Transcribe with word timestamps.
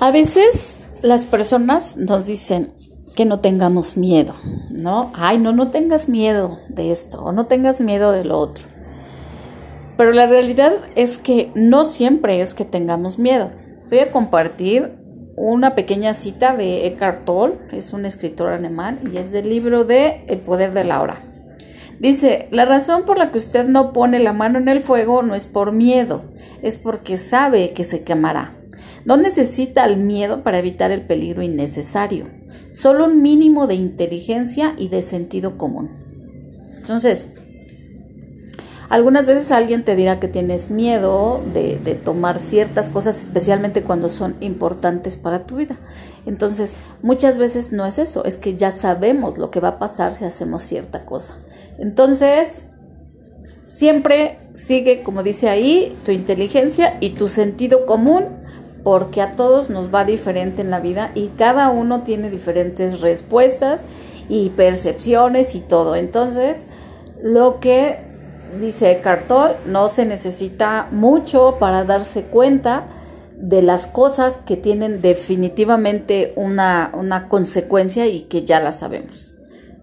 A 0.00 0.10
veces 0.10 0.80
las 1.02 1.26
personas 1.26 1.98
nos 1.98 2.24
dicen 2.24 2.72
que 3.16 3.26
no 3.26 3.40
tengamos 3.40 3.98
miedo, 3.98 4.32
¿no? 4.70 5.12
Ay, 5.14 5.36
no, 5.36 5.52
no 5.52 5.70
tengas 5.70 6.08
miedo 6.08 6.58
de 6.70 6.90
esto 6.90 7.22
o 7.22 7.32
no 7.32 7.44
tengas 7.44 7.82
miedo 7.82 8.10
de 8.10 8.24
lo 8.24 8.38
otro. 8.38 8.64
Pero 9.98 10.14
la 10.14 10.24
realidad 10.24 10.72
es 10.96 11.18
que 11.18 11.50
no 11.54 11.84
siempre 11.84 12.40
es 12.40 12.54
que 12.54 12.64
tengamos 12.64 13.18
miedo. 13.18 13.50
Voy 13.90 13.98
a 13.98 14.10
compartir 14.10 14.90
una 15.36 15.74
pequeña 15.74 16.14
cita 16.14 16.56
de 16.56 16.86
Eckhart 16.86 17.26
Tolle, 17.26 17.58
es 17.72 17.92
un 17.92 18.06
escritor 18.06 18.48
alemán 18.48 19.00
y 19.12 19.18
es 19.18 19.32
del 19.32 19.50
libro 19.50 19.84
de 19.84 20.24
El 20.28 20.38
poder 20.38 20.72
de 20.72 20.84
la 20.84 21.02
hora. 21.02 21.20
Dice, 21.98 22.48
la 22.50 22.64
razón 22.64 23.04
por 23.04 23.18
la 23.18 23.30
que 23.30 23.36
usted 23.36 23.66
no 23.66 23.92
pone 23.92 24.18
la 24.18 24.32
mano 24.32 24.58
en 24.58 24.68
el 24.68 24.80
fuego 24.80 25.20
no 25.20 25.34
es 25.34 25.44
por 25.44 25.72
miedo, 25.72 26.22
es 26.62 26.78
porque 26.78 27.18
sabe 27.18 27.74
que 27.74 27.84
se 27.84 28.02
quemará. 28.02 28.54
No 29.04 29.16
necesita 29.16 29.84
el 29.84 29.96
miedo 29.96 30.42
para 30.42 30.58
evitar 30.58 30.90
el 30.90 31.02
peligro 31.02 31.42
innecesario, 31.42 32.26
solo 32.72 33.06
un 33.06 33.22
mínimo 33.22 33.66
de 33.66 33.74
inteligencia 33.74 34.74
y 34.76 34.88
de 34.88 35.02
sentido 35.02 35.56
común. 35.56 35.90
Entonces, 36.76 37.28
algunas 38.90 39.24
veces 39.24 39.52
alguien 39.52 39.84
te 39.84 39.94
dirá 39.94 40.18
que 40.18 40.26
tienes 40.26 40.68
miedo 40.70 41.40
de, 41.54 41.76
tomar 41.94 42.40
ciertas 42.40 42.90
cosas, 42.90 43.20
especialmente 43.20 43.84
cuando 43.84 44.08
son 44.08 44.34
importantes 44.40 45.16
para 45.16 45.46
tu 45.46 45.56
vida. 45.56 45.76
Entonces, 46.26 46.74
muchas 47.00 47.36
veces 47.36 47.70
no 47.70 47.86
es 47.86 47.98
eso, 47.98 48.24
es 48.24 48.36
que 48.36 48.56
ya 48.56 48.72
sabemos 48.72 49.38
lo 49.38 49.52
que 49.52 49.60
va 49.60 49.68
a 49.68 49.78
pasar 49.78 50.12
si 50.12 50.24
hacemos 50.24 50.64
cierta 50.64 51.04
cosa. 51.04 51.36
Entonces, 51.78 52.64
siempre 53.62 54.38
sigue, 54.54 55.04
como 55.04 55.22
dice 55.22 55.48
ahí, 55.48 55.96
tu 56.04 56.10
inteligencia 56.10 56.96
y 56.98 57.10
tu 57.10 57.28
sentido 57.28 57.86
común 57.86 58.40
porque 58.82 59.20
a 59.20 59.32
todos 59.32 59.70
nos 59.70 59.94
va 59.94 60.04
diferente 60.04 60.62
en 60.62 60.70
la 60.70 60.80
vida 60.80 61.10
y 61.14 61.28
cada 61.28 61.70
uno 61.70 62.02
tiene 62.02 62.30
diferentes 62.30 63.00
respuestas 63.00 63.84
y 64.28 64.50
percepciones 64.50 65.54
y 65.54 65.60
todo. 65.60 65.96
Entonces, 65.96 66.66
lo 67.22 67.60
que 67.60 67.98
dice 68.60 69.00
Cartol, 69.02 69.52
no 69.66 69.88
se 69.88 70.06
necesita 70.06 70.88
mucho 70.90 71.56
para 71.58 71.84
darse 71.84 72.22
cuenta 72.24 72.84
de 73.36 73.62
las 73.62 73.86
cosas 73.86 74.36
que 74.36 74.56
tienen 74.56 75.00
definitivamente 75.00 76.32
una, 76.36 76.90
una 76.94 77.28
consecuencia 77.28 78.06
y 78.06 78.22
que 78.22 78.44
ya 78.44 78.60
la 78.60 78.72
sabemos. 78.72 79.36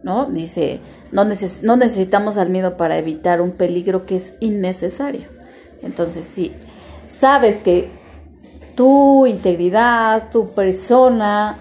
¿no? 0.03 0.25
Dice, 0.25 0.80
no, 1.12 1.25
no 1.25 1.75
necesitamos 1.75 2.38
al 2.38 2.50
miedo 2.50 2.78
para 2.78 2.98
evitar 2.98 3.42
un 3.42 3.52
peligro 3.52 4.06
que 4.06 4.16
es 4.16 4.36
innecesario. 4.40 5.28
Entonces, 5.81 6.25
si 6.25 6.53
sabes 7.06 7.59
que 7.59 7.90
tu 8.78 9.25
integridad, 9.25 10.30
tu 10.30 10.52
persona, 10.52 11.58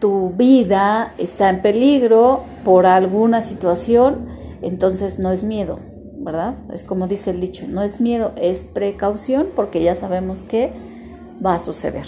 tu 0.00 0.30
vida 0.36 1.14
está 1.16 1.48
en 1.48 1.62
peligro 1.62 2.44
por 2.62 2.84
alguna 2.84 3.40
situación, 3.40 4.28
entonces 4.60 5.18
no 5.18 5.32
es 5.32 5.42
miedo, 5.42 5.80
¿verdad? 6.18 6.56
Es 6.72 6.84
como 6.84 7.08
dice 7.08 7.30
el 7.30 7.40
dicho, 7.40 7.64
no 7.66 7.82
es 7.82 8.02
miedo, 8.02 8.32
es 8.36 8.62
precaución 8.62 9.48
porque 9.56 9.82
ya 9.82 9.94
sabemos 9.94 10.42
que 10.42 10.72
va 11.44 11.54
a 11.54 11.58
suceder. 11.58 12.06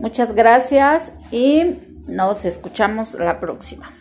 Muchas 0.00 0.34
gracias 0.34 1.14
y 1.30 1.76
nos 2.08 2.44
escuchamos 2.44 3.14
la 3.14 3.38
próxima. 3.38 3.95